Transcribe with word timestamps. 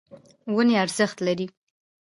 ونې 0.55 0.75
ارزښت 0.83 1.17
لري. 1.27 1.47